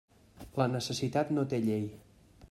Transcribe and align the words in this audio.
La 0.59 0.65
necessitat 0.75 1.29
no 1.35 1.43
té 1.51 1.59
llei. 1.67 1.85